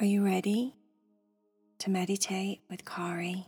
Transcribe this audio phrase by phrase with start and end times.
[0.00, 0.74] Are you ready
[1.78, 3.46] to meditate with Kari?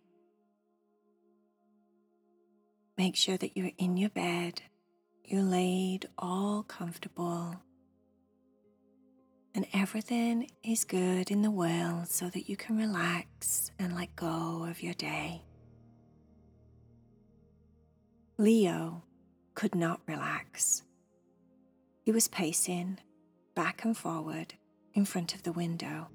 [2.96, 4.62] Make sure that you're in your bed,
[5.24, 7.56] you're laid all comfortable,
[9.56, 14.68] and everything is good in the world so that you can relax and let go
[14.70, 15.42] of your day.
[18.38, 19.02] Leo
[19.56, 20.84] could not relax.
[22.04, 23.00] He was pacing
[23.56, 24.54] back and forward
[24.94, 26.06] in front of the window.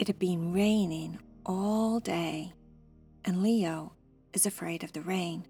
[0.00, 2.54] It had been raining all day,
[3.22, 3.92] and Leo
[4.32, 5.46] is afraid of the rain.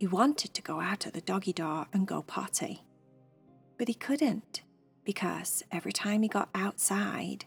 [0.00, 2.82] He wanted to go out of the doggy door and go potty,
[3.78, 4.62] but he couldn't
[5.04, 7.44] because every time he got outside,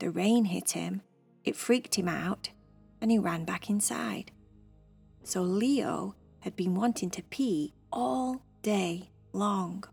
[0.00, 1.02] the rain hit him,
[1.44, 2.50] it freaked him out,
[3.00, 4.32] and he ran back inside.
[5.22, 9.84] So Leo had been wanting to pee all day long.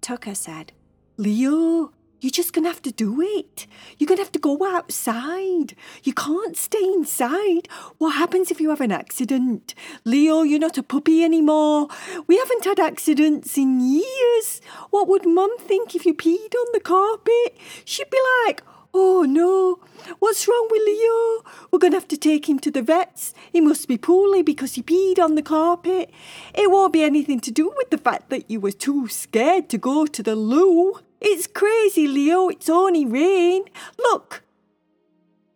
[0.00, 0.72] Tucker said,
[1.16, 3.66] Leo, you're just going to have to do it.
[3.98, 5.74] You're going to have to go outside.
[6.04, 7.68] You can't stay inside.
[7.98, 9.74] What happens if you have an accident?
[10.04, 11.88] Leo, you're not a puppy anymore.
[12.28, 14.60] We haven't had accidents in years.
[14.90, 17.58] What would Mum think if you peed on the carpet?
[17.84, 18.62] She'd be like,
[18.94, 19.80] Oh no,
[20.18, 21.42] what's wrong with Leo?
[21.70, 23.32] We're going to have to take him to the vets.
[23.50, 26.10] He must be poorly because he peed on the carpet.
[26.54, 29.78] It won't be anything to do with the fact that you were too scared to
[29.78, 31.00] go to the loo.
[31.24, 32.48] It's crazy, Leo.
[32.48, 33.62] It's only rain.
[33.96, 34.42] Look.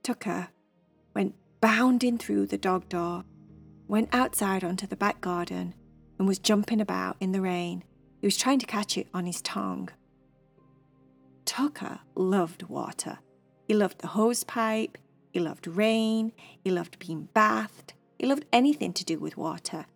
[0.04, 0.48] Tucker
[1.12, 3.24] went bounding through the dog door,
[3.88, 5.74] went outside onto the back garden,
[6.18, 7.82] and was jumping about in the rain.
[8.20, 9.88] He was trying to catch it on his tongue.
[11.44, 13.18] Tucker loved water.
[13.66, 14.96] He loved the hose pipe,
[15.32, 16.30] he loved rain,
[16.62, 19.86] he loved being bathed, he loved anything to do with water.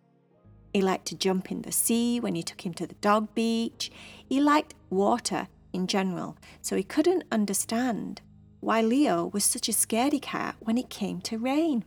[0.73, 3.89] He liked to jump in the sea when you took him to the dog beach.
[4.27, 8.21] He liked water in general, so he couldn't understand
[8.59, 11.83] why Leo was such a scaredy cat when it came to rain.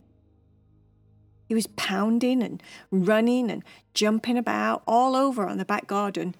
[1.47, 3.63] He was pounding and running and
[3.93, 6.35] jumping about all over on the back garden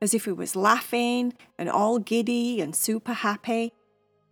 [0.00, 3.72] as if he was laughing and all giddy and super happy.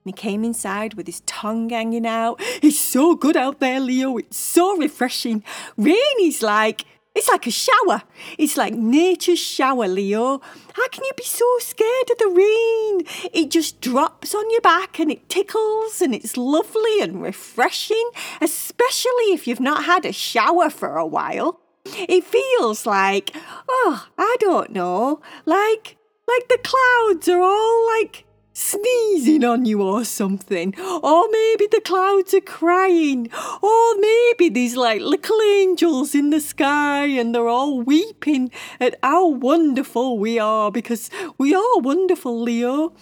[0.04, 2.36] And he came inside with his tongue hanging out.
[2.62, 4.16] It's so good out there, Leo.
[4.16, 5.42] It's so refreshing.
[5.76, 6.84] Rain is like
[7.18, 8.02] it's like a shower.
[8.38, 10.40] It's like nature's shower, Leo.
[10.74, 13.30] How can you be so scared of the rain?
[13.32, 19.32] It just drops on your back and it tickles and it's lovely and refreshing, especially
[19.32, 21.60] if you've not had a shower for a while.
[21.86, 23.34] It feels like,
[23.68, 25.96] oh, I don't know, like
[26.28, 28.24] like the clouds are all like
[28.58, 30.74] sneezing on you or something.
[30.80, 33.30] Or maybe the clouds are crying.
[33.62, 39.28] Or maybe there's like little angels in the sky and they're all weeping at how
[39.28, 41.08] wonderful we are because
[41.38, 42.92] we are wonderful, Leo.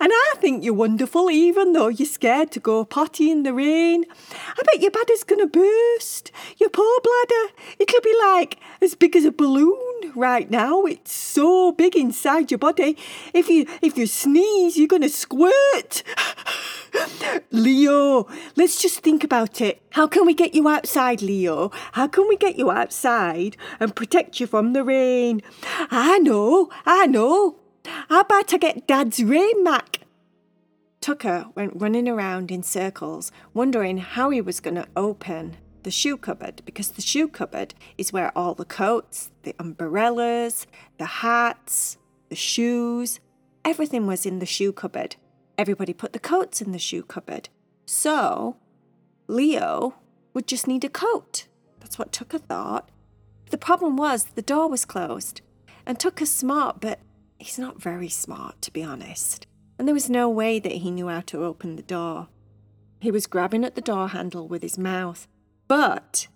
[0.00, 4.06] And I think you're wonderful even though you're scared to go potty in the rain.
[4.58, 6.32] I bet your bladder's gonna burst.
[6.56, 7.52] Your poor bladder.
[7.78, 10.82] It'll be like as big as a balloon right now.
[10.82, 12.96] It's so big inside your body.
[13.32, 16.02] If you if you sneeze, you're gonna squirt.
[17.50, 18.26] Leo,
[18.56, 19.82] let's just think about it.
[19.90, 21.70] How can we get you outside, Leo?
[21.92, 25.42] How can we get you outside and protect you from the rain?
[25.90, 27.56] I know, I know.
[28.08, 30.00] How about I get Dad's rain mac?
[31.00, 36.16] Tucker went running around in circles, wondering how he was going to open the shoe
[36.16, 40.66] cupboard because the shoe cupboard is where all the coats, the umbrellas,
[40.98, 41.98] the hats,
[42.28, 43.20] the shoes,
[43.64, 45.16] everything was in the shoe cupboard.
[45.58, 47.48] Everybody put the coats in the shoe cupboard.
[47.86, 48.56] So,
[49.28, 49.94] Leo
[50.34, 51.46] would just need a coat.
[51.80, 52.88] That's what Tucker thought.
[53.50, 55.42] The problem was the door was closed.
[55.84, 57.00] And Tucker's smart, but
[57.38, 59.46] he's not very smart, to be honest.
[59.78, 62.28] And there was no way that he knew how to open the door.
[63.00, 65.26] He was grabbing at the door handle with his mouth,
[65.72, 66.26] but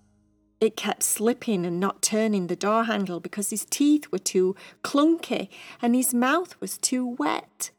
[0.63, 5.51] it kept slipping and not turning the door handle because his teeth were too clunky
[5.83, 7.71] and his mouth was too wet.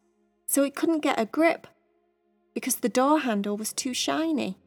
[0.45, 1.65] So it couldn't get a grip
[2.53, 4.59] because the door handle was too shiny.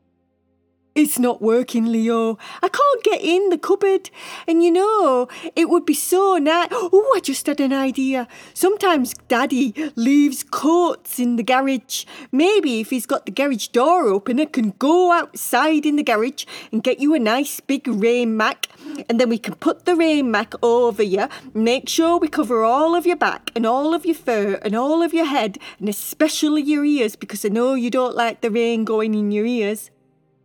[0.92, 2.36] It's not working, Leo.
[2.62, 4.10] I can't get in the cupboard.
[4.48, 6.68] And you know, it would be so nice.
[6.72, 8.26] Oh, I just had an idea.
[8.54, 12.06] Sometimes Daddy leaves coats in the garage.
[12.32, 16.44] Maybe if he's got the garage door open, I can go outside in the garage
[16.72, 18.66] and get you a nice big rain mac.
[19.08, 21.28] And then we can put the rain mac over you.
[21.54, 25.02] Make sure we cover all of your back and all of your fur and all
[25.02, 28.84] of your head and especially your ears because I know you don't like the rain
[28.84, 29.90] going in your ears.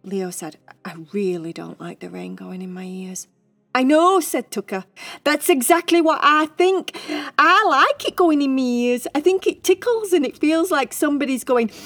[0.06, 3.28] Leo said, I really don't like the rain going in my ears.
[3.74, 4.86] I know, said Tucker.
[5.24, 6.96] That's exactly what I think.
[7.38, 9.08] I like it going in my ears.
[9.14, 11.68] I think it tickles and it feels like somebody's going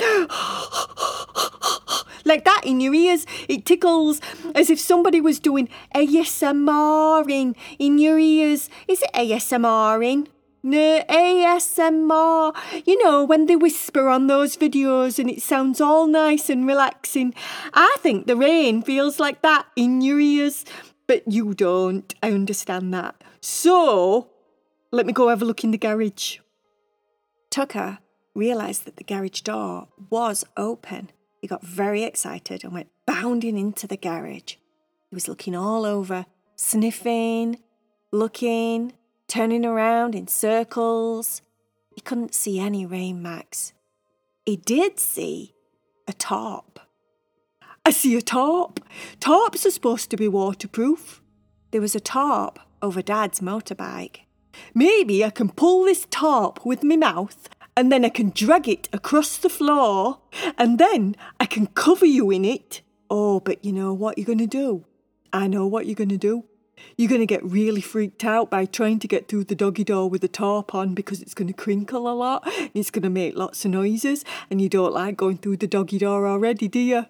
[2.25, 3.25] like that in your ears.
[3.47, 4.21] It tickles
[4.53, 8.69] as if somebody was doing ASMR in your ears.
[8.87, 10.27] Is it ASMR in?
[10.61, 12.55] No, ASMR.
[12.85, 17.33] You know, when they whisper on those videos and it sounds all nice and relaxing.
[17.73, 20.65] I think the rain feels like that in your ears.
[21.07, 22.13] But you don't.
[22.21, 23.23] I understand that.
[23.41, 24.29] So,
[24.91, 26.39] let me go have a look in the garage.
[27.49, 27.99] Tucker
[28.35, 31.09] realised that the garage door was open.
[31.41, 34.55] He got very excited and went bounding into the garage.
[35.09, 36.25] He was looking all over,
[36.55, 37.59] sniffing,
[38.11, 38.93] looking,
[39.29, 41.41] turning around in circles.
[41.95, 43.73] He couldn't see any rain marks.
[44.45, 45.53] He did see
[46.07, 46.79] a top.
[47.85, 48.79] I see a tarp.
[49.19, 51.21] Tarps are supposed to be waterproof.
[51.71, 54.21] There was a tarp over Dad's motorbike.
[54.73, 57.47] Maybe I can pull this tarp with my mouth
[57.77, 60.19] and then I can drag it across the floor
[60.57, 62.81] and then I can cover you in it.
[63.09, 64.85] Oh, but you know what you're going to do?
[65.31, 66.45] I know what you're going to do.
[66.97, 70.09] You're going to get really freaked out by trying to get through the doggy door
[70.09, 73.09] with the tarp on because it's going to crinkle a lot and it's going to
[73.09, 76.79] make lots of noises and you don't like going through the doggy door already, do
[76.79, 77.05] you?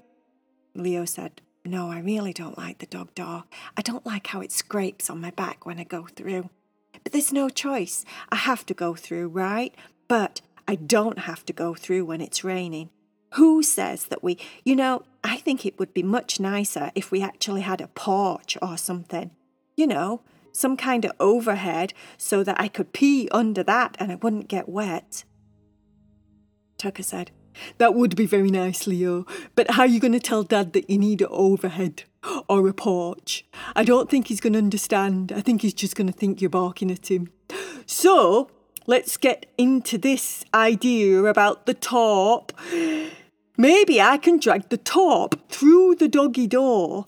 [0.76, 3.46] Leo said, No, I really don't like the dog door.
[3.78, 6.50] I don't like how it scrapes on my back when I go through.
[7.04, 8.06] But there's no choice.
[8.30, 9.74] I have to go through, right?
[10.08, 12.90] But I don't have to go through when it's raining.
[13.34, 17.22] Who says that we, you know, I think it would be much nicer if we
[17.22, 19.32] actually had a porch or something.
[19.80, 24.16] You know, some kind of overhead so that I could pee under that and I
[24.16, 25.24] wouldn't get wet.
[26.78, 27.32] Tucker said,
[27.78, 29.26] that would be very nice, Leo.
[29.56, 32.04] But how are you going to tell Dad that you need an overhead
[32.50, 33.46] or a porch?
[33.74, 35.32] I don't think he's going to understand.
[35.32, 37.30] I think he's just going to think you're barking at him.
[37.86, 38.52] So,
[38.86, 42.52] let's get into this idea about the top.
[43.60, 47.08] Maybe I can drag the top through the doggy door,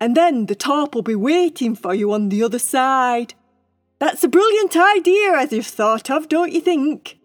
[0.00, 3.34] and then the top will be waiting for you on the other side.
[3.98, 7.18] That's a brilliant idea, as you've thought of, don't you think?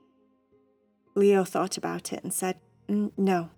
[1.16, 2.57] Leo thought about it and said,
[2.89, 3.50] mm, No,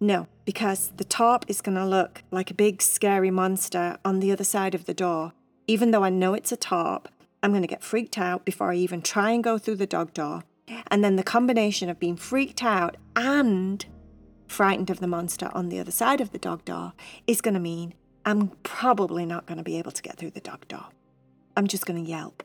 [0.00, 4.32] no, because the top is going to look like a big scary monster on the
[4.32, 5.34] other side of the door.
[5.66, 7.10] Even though I know it's a top,
[7.42, 10.14] I'm going to get freaked out before I even try and go through the dog
[10.14, 10.44] door.
[10.86, 13.84] And then the combination of being freaked out and
[14.54, 16.92] frightened of the monster on the other side of the dog door
[17.26, 17.92] is going to mean
[18.24, 20.86] I'm probably not going to be able to get through the dog door.
[21.56, 22.44] I'm just going to yelp.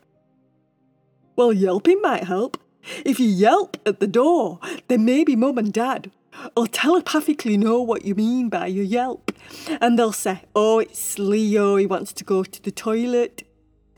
[1.35, 2.57] Well, yelping might help.
[3.05, 6.11] If you yelp at the door, then maybe mum and dad
[6.57, 9.31] will telepathically know what you mean by your yelp.
[9.79, 13.43] And they'll say, Oh, it's Leo, he wants to go to the toilet.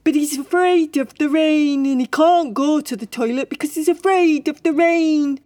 [0.04, 3.88] But he's afraid of the rain and he can't go to the toilet because he's
[3.88, 5.40] afraid of the rain.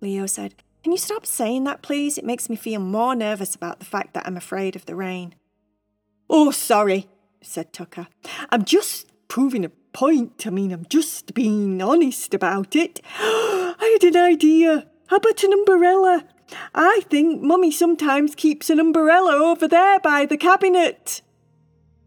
[0.00, 2.16] Leo said, Can you stop saying that, please?
[2.16, 5.34] It makes me feel more nervous about the fact that I'm afraid of the rain.
[6.28, 7.08] Oh, sorry,
[7.42, 8.08] said Tucker.
[8.50, 10.46] I'm just proving a point.
[10.46, 13.00] I mean, I'm just being honest about it.
[13.18, 14.86] I had an idea.
[15.08, 16.24] How about an umbrella?
[16.74, 21.22] I think Mummy sometimes keeps an umbrella over there by the cabinet.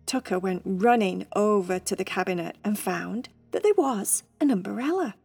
[0.06, 5.16] Tucker went running over to the cabinet and found that there was an umbrella.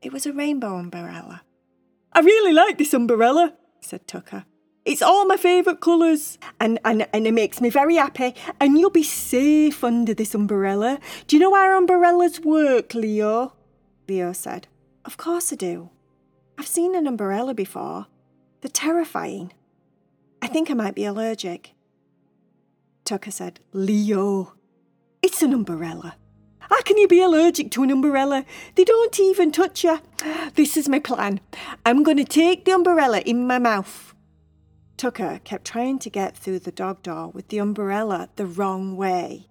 [0.00, 1.42] It was a rainbow umbrella.
[2.12, 4.44] I really like this umbrella, said Tucker.
[4.84, 8.34] It's all my favourite colours and, and, and it makes me very happy.
[8.58, 10.98] And you'll be safe under this umbrella.
[11.26, 13.52] Do you know how umbrellas work, Leo?
[14.08, 14.66] Leo said.
[15.04, 15.90] Of course I do.
[16.56, 18.06] I've seen an umbrella before.
[18.62, 19.52] They're terrifying.
[20.40, 21.74] I think I might be allergic.
[23.04, 24.54] Tucker said, Leo,
[25.22, 26.16] it's an umbrella.
[26.68, 28.44] How can you be allergic to an umbrella?
[28.74, 30.00] They don't even touch you.
[30.54, 31.40] This is my plan.
[31.86, 34.14] I'm going to take the umbrella in my mouth.
[34.96, 39.46] Tucker kept trying to get through the dog door with the umbrella the wrong way.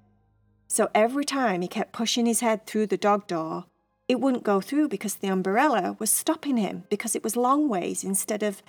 [0.67, 3.65] So every time he kept pushing his head through the dog door,
[4.07, 8.03] it wouldn't go through because the umbrella was stopping him because it was long ways
[8.03, 8.61] instead of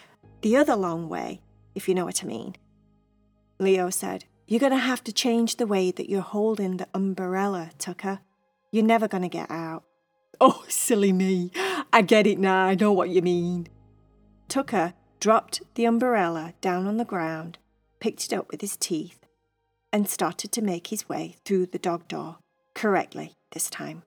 [0.43, 1.41] the other long way,
[1.75, 2.57] if you know what I mean.
[3.59, 7.71] Leo said, You're going to have to change the way that you're holding the umbrella,
[7.79, 8.21] Tucker.
[8.71, 9.85] You're never going to get out.
[10.41, 11.51] Oh, silly me.
[11.93, 12.67] I get it now.
[12.67, 13.69] I know what you mean.
[14.49, 17.59] Tucker dropped the umbrella down on the ground,
[18.01, 19.27] picked it up with his teeth,
[19.93, 22.37] and started to make his way through the dog door,
[22.75, 24.03] correctly this time.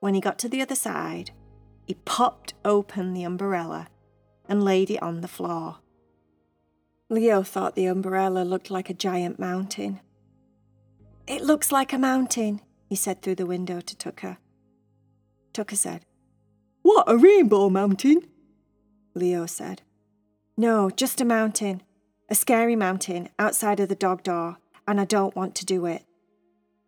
[0.00, 1.30] When he got to the other side,
[1.86, 3.88] he popped open the umbrella
[4.48, 5.78] and laid it on the floor.
[7.08, 10.00] Leo thought the umbrella looked like a giant mountain.
[11.26, 14.38] It looks like a mountain, he said through the window to Tucker.
[15.52, 16.04] Tucker said,
[16.82, 18.22] What, a rainbow mountain?
[19.14, 19.82] Leo said,
[20.56, 21.82] No, just a mountain.
[22.30, 24.56] A scary mountain outside of the dog door,
[24.88, 26.04] and I don't want to do it.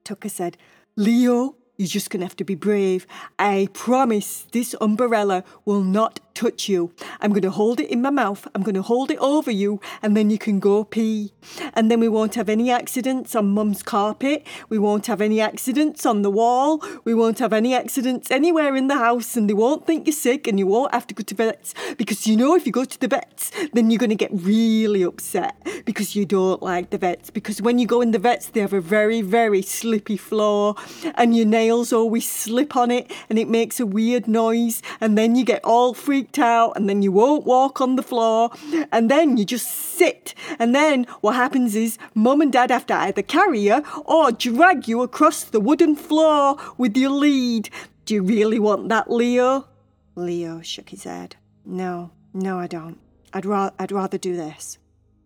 [0.02, 0.56] Tucker said,
[0.96, 3.06] Leo, you're just going to have to be brave.
[3.38, 6.92] I promise this umbrella will not touch you.
[7.20, 8.46] I'm going to hold it in my mouth.
[8.54, 11.32] I'm going to hold it over you, and then you can go pee.
[11.74, 14.46] And then we won't have any accidents on mum's carpet.
[14.68, 16.82] We won't have any accidents on the wall.
[17.04, 20.46] We won't have any accidents anywhere in the house, and they won't think you're sick,
[20.46, 21.74] and you won't have to go to vets.
[21.96, 25.02] Because you know, if you go to the vets, then you're going to get really
[25.02, 27.30] upset because you don't like the vets.
[27.30, 30.74] Because when you go in the vets, they have a very, very slippy floor,
[31.14, 35.34] and your nails always slip on it and it makes a weird noise, and then
[35.36, 38.50] you get all freaked out, and then you won't walk on the floor,
[38.92, 40.34] and then you just sit.
[40.58, 44.88] And then what happens is mum and dad have to either carry you or drag
[44.88, 47.70] you across the wooden floor with your lead.
[48.04, 49.68] Do you really want that, Leo?
[50.14, 51.36] Leo shook his head.
[51.64, 52.98] No, no, I don't.
[53.32, 54.78] I'd, ra- I'd rather do this.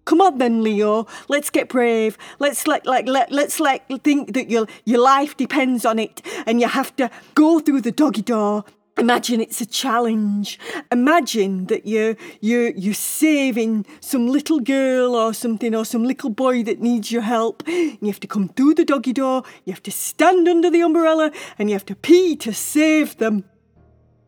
[0.04, 1.06] Come on then, Leo.
[1.28, 2.18] Let's get brave.
[2.40, 6.60] Let's like like let let's like think that your your life depends on it and
[6.60, 8.64] you have to go through the doggy door.
[9.00, 10.58] Imagine it's a challenge.
[10.92, 16.62] Imagine that you're you're you're saving some little girl or something or some little boy
[16.64, 17.62] that needs your help.
[17.66, 20.82] And you have to come through the doggy door, you have to stand under the
[20.82, 23.44] umbrella, and you have to pee to save them.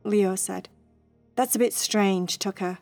[0.04, 0.70] Leo said.
[1.36, 2.78] That's a bit strange, Tucker.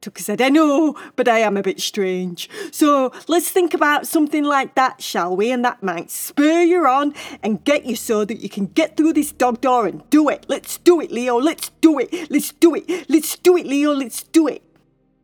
[0.00, 2.48] Tucker said, I know, but I am a bit strange.
[2.70, 5.50] So let's think about something like that, shall we?
[5.50, 9.14] And that might spur you on and get you so that you can get through
[9.14, 10.46] this dog door and do it.
[10.48, 11.36] Let's do it, Leo.
[11.36, 12.30] Let's do it.
[12.30, 13.10] Let's do it.
[13.10, 13.92] Let's do it, Leo.
[13.92, 14.62] Let's do it.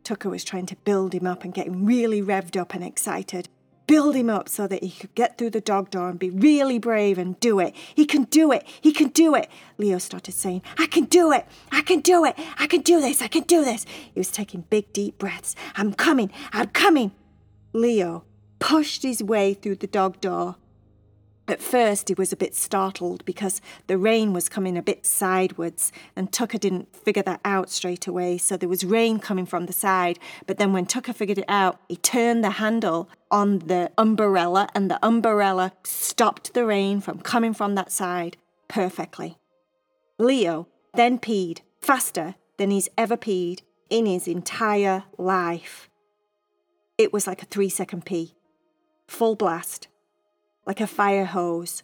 [0.03, 3.47] Tucker was trying to build him up and get him really revved up and excited
[3.87, 6.79] build him up so that he could get through the dog door and be really
[6.79, 7.75] brave and do it.
[7.93, 8.65] He can do it.
[8.81, 9.49] He can do it.
[9.77, 11.45] Leo started saying, I can do it.
[11.71, 12.35] I can do it.
[12.57, 13.21] I can do this.
[13.21, 13.85] I can do this.
[14.13, 15.55] He was taking big, deep breaths.
[15.75, 16.31] I'm coming.
[16.51, 17.11] I'm coming.
[17.73, 18.23] Leo
[18.59, 20.55] pushed his way through the dog door
[21.47, 25.91] at first, he was a bit startled because the rain was coming a bit sideways,
[26.15, 28.39] and Tucker didn't figure that out straight away.
[28.39, 30.17] So there was rain coming from the side.
[30.47, 34.89] But then, when Tucker figured it out, he turned the handle on the umbrella, and
[34.89, 38.37] the umbrella stopped the rain from coming from that side
[38.67, 39.37] perfectly.
[40.17, 45.89] Leo then peed faster than he's ever peed in his entire life.
[46.97, 48.35] It was like a three second pee,
[49.07, 49.89] full blast
[50.65, 51.83] like a fire hose.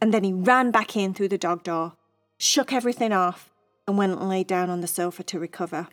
[0.00, 1.94] And then he ran back in through the dog door,
[2.38, 3.50] shook everything off,
[3.86, 5.88] and went and lay down on the sofa to recover.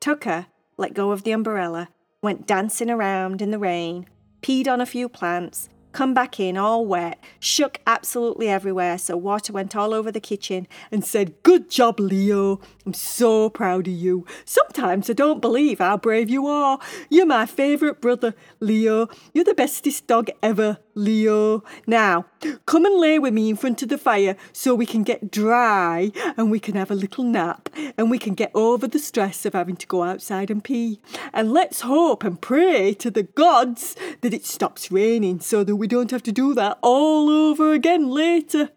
[0.00, 1.88] Tucker let go of the umbrella,
[2.22, 4.06] went dancing around in the rain,
[4.42, 9.52] peed on a few plants, come back in all wet, shook absolutely everywhere, so water
[9.52, 12.60] went all over the kitchen, and said, Good job, Leo.
[12.86, 14.26] I'm so proud of you.
[14.44, 16.78] Sometimes I don't believe how brave you are.
[17.08, 19.08] You're my favourite brother, Leo.
[19.32, 21.62] You're the bestest dog ever, Leo.
[21.86, 22.26] Now,
[22.66, 26.10] come and lay with me in front of the fire so we can get dry
[26.36, 29.54] and we can have a little nap and we can get over the stress of
[29.54, 31.00] having to go outside and pee.
[31.32, 35.86] And let's hope and pray to the gods that it stops raining so that we
[35.86, 38.70] don't have to do that all over again later.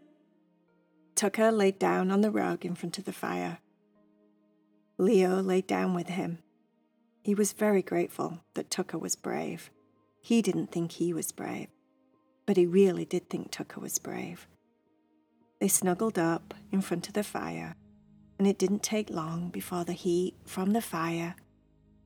[1.16, 3.60] Tucker laid down on the rug in front of the fire.
[4.98, 6.40] Leo laid down with him.
[7.24, 9.70] He was very grateful that Tucker was brave.
[10.22, 11.68] He didn't think he was brave,
[12.46, 14.48] but he really did think Tucker was brave.
[15.60, 17.76] They snuggled up in front of the fire,
[18.40, 21.36] and it didn't take long before the heat from the fire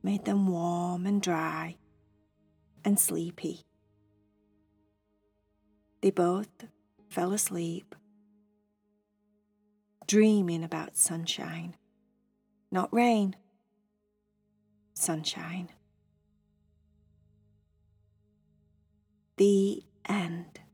[0.05, 1.77] made them warm and dry
[2.83, 3.61] and sleepy.
[6.01, 6.65] They both
[7.09, 7.95] fell asleep,
[10.05, 11.75] dreaming about sunshine,
[12.71, 13.35] not rain,
[14.93, 15.69] sunshine.
[19.37, 20.64] The end.